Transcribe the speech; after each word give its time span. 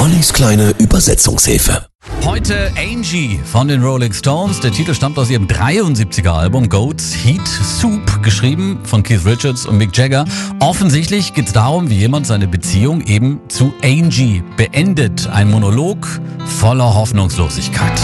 Ollis 0.00 0.32
kleine 0.32 0.70
Übersetzungshilfe. 0.78 1.86
Heute 2.24 2.72
Angie 2.74 3.38
von 3.44 3.68
den 3.68 3.82
Rolling 3.82 4.14
Stones. 4.14 4.58
Der 4.60 4.72
Titel 4.72 4.94
stammt 4.94 5.18
aus 5.18 5.28
ihrem 5.28 5.46
73er 5.46 6.30
Album 6.30 6.70
Goats 6.70 7.14
Heat 7.14 7.46
Soup, 7.46 8.22
geschrieben 8.22 8.80
von 8.84 9.02
Keith 9.02 9.26
Richards 9.26 9.66
und 9.66 9.76
Mick 9.76 9.94
Jagger. 9.94 10.24
Offensichtlich 10.58 11.34
geht 11.34 11.48
es 11.48 11.52
darum, 11.52 11.90
wie 11.90 11.96
jemand 11.96 12.26
seine 12.26 12.48
Beziehung 12.48 13.02
eben 13.02 13.40
zu 13.48 13.74
Angie 13.82 14.42
beendet. 14.56 15.28
Ein 15.28 15.50
Monolog 15.50 16.08
voller 16.46 16.94
Hoffnungslosigkeit. 16.94 18.00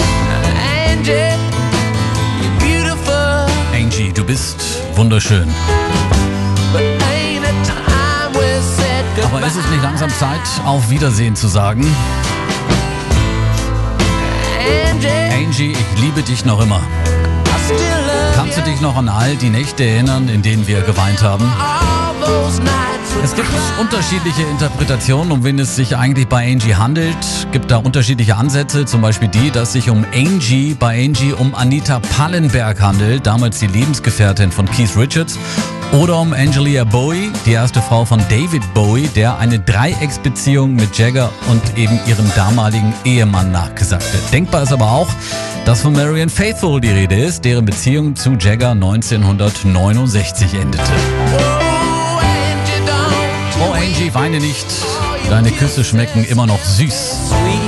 Angie, 0.90 1.12
you're 2.42 2.58
beautiful, 2.58 3.46
Angie, 3.74 4.12
du 4.12 4.22
bist 4.22 4.58
wunderschön. 4.94 5.48
but 6.72 7.05
Aber 9.26 9.44
ist 9.44 9.56
es 9.56 9.68
nicht 9.70 9.82
langsam 9.82 10.08
Zeit, 10.08 10.40
auf 10.64 10.88
Wiedersehen 10.88 11.34
zu 11.34 11.48
sagen? 11.48 11.84
Angie, 15.32 15.72
ich 15.72 16.00
liebe 16.00 16.22
dich 16.22 16.44
noch 16.44 16.60
immer. 16.62 16.80
Kannst 18.36 18.56
du 18.56 18.62
dich 18.62 18.80
noch 18.80 18.96
an 18.96 19.08
all 19.08 19.34
die 19.34 19.50
Nächte 19.50 19.82
erinnern, 19.82 20.28
in 20.28 20.42
denen 20.42 20.68
wir 20.68 20.80
geweint 20.82 21.24
haben? 21.24 21.44
Es 23.24 23.34
gibt 23.34 23.48
unterschiedliche 23.80 24.42
Interpretationen, 24.42 25.32
um 25.32 25.42
wen 25.42 25.58
es 25.58 25.74
sich 25.74 25.96
eigentlich 25.96 26.28
bei 26.28 26.52
Angie 26.52 26.76
handelt. 26.76 27.16
Gibt 27.50 27.72
da 27.72 27.78
unterschiedliche 27.78 28.36
Ansätze, 28.36 28.84
zum 28.84 29.00
Beispiel 29.00 29.26
die, 29.26 29.50
dass 29.50 29.72
sich 29.72 29.90
um 29.90 30.06
Angie 30.14 30.74
bei 30.78 31.04
Angie 31.04 31.32
um 31.32 31.56
Anita 31.56 31.98
Pallenberg 31.98 32.80
handelt, 32.80 33.26
damals 33.26 33.58
die 33.58 33.66
Lebensgefährtin 33.66 34.52
von 34.52 34.66
Keith 34.66 34.96
Richards. 34.96 35.36
Oder 35.92 36.18
um 36.18 36.32
Angelia 36.32 36.84
Bowie, 36.84 37.30
die 37.46 37.52
erste 37.52 37.80
Frau 37.80 38.04
von 38.04 38.18
David 38.28 38.62
Bowie, 38.74 39.08
der 39.08 39.38
eine 39.38 39.58
Dreiecksbeziehung 39.58 40.74
mit 40.74 40.98
Jagger 40.98 41.30
und 41.48 41.78
eben 41.78 41.98
ihrem 42.06 42.30
damaligen 42.34 42.92
Ehemann 43.04 43.50
nachgesagte. 43.50 44.18
Denkbar 44.32 44.64
ist 44.64 44.72
aber 44.72 44.90
auch, 44.90 45.08
dass 45.64 45.82
von 45.82 45.94
Marianne 45.94 46.30
Faithfull 46.30 46.80
die 46.80 46.90
Rede 46.90 47.16
ist, 47.16 47.44
deren 47.44 47.64
Beziehung 47.64 48.14
zu 48.14 48.32
Jagger 48.32 48.72
1969 48.72 50.54
endete. 50.54 50.84
Oh, 53.60 53.72
Angie, 53.72 54.12
weine 54.12 54.38
nicht. 54.38 54.66
Deine 55.30 55.50
Küsse 55.50 55.82
schmecken 55.82 56.24
immer 56.24 56.46
noch 56.46 56.62
süß. 56.62 57.18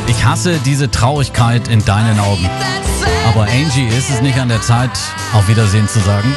Ich 0.06 0.24
hasse 0.24 0.58
diese 0.64 0.90
Traurigkeit 0.90 1.68
in 1.68 1.84
deinen 1.84 2.20
Augen. 2.20 2.48
Aber 3.28 3.42
Angie, 3.42 3.88
ist 3.88 4.10
es 4.10 4.20
nicht 4.20 4.38
an 4.38 4.48
der 4.48 4.60
Zeit, 4.60 4.90
auf 5.32 5.48
Wiedersehen 5.48 5.88
zu 5.88 5.98
sagen? 6.00 6.32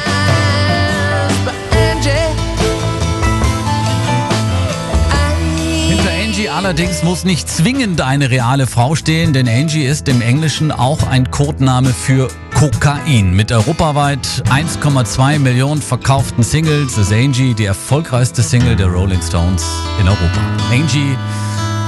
Allerdings 6.52 7.02
muss 7.02 7.24
nicht 7.24 7.48
zwingend 7.48 8.00
eine 8.00 8.30
reale 8.30 8.66
Frau 8.66 8.94
stehen, 8.94 9.32
denn 9.32 9.48
Angie 9.48 9.84
ist 9.84 10.08
im 10.08 10.20
Englischen 10.20 10.70
auch 10.70 11.02
ein 11.08 11.30
Codename 11.30 11.92
für 11.92 12.28
Kokain. 12.54 13.34
Mit 13.34 13.50
europaweit 13.50 14.26
1,2 14.50 15.38
Millionen 15.38 15.80
verkauften 15.80 16.42
Singles 16.42 16.98
ist 16.98 17.12
Angie 17.12 17.54
die 17.54 17.64
erfolgreichste 17.64 18.42
Single 18.42 18.76
der 18.76 18.88
Rolling 18.88 19.22
Stones 19.22 19.64
in 20.00 20.06
Europa. 20.06 20.40
Angie, 20.70 21.16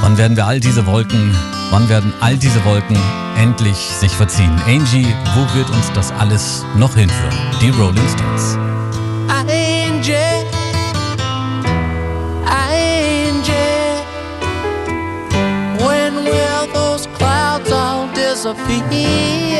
wann 0.00 0.16
werden 0.16 0.36
wir 0.36 0.46
all 0.46 0.60
diese 0.60 0.86
Wolken, 0.86 1.34
wann 1.70 1.88
werden 1.88 2.12
all 2.20 2.36
diese 2.36 2.64
Wolken 2.64 2.96
endlich 3.38 3.76
sich 3.76 4.12
verziehen? 4.12 4.54
Angie, 4.66 5.06
wo 5.34 5.56
wird 5.56 5.68
uns 5.70 5.92
das 5.94 6.10
alles 6.12 6.64
noch 6.76 6.94
hinführen? 6.94 7.36
Die 7.60 7.70
Rolling 7.70 8.08
Stones. 8.08 8.58
Angie, 9.28 10.53
philosophy. 18.52 19.53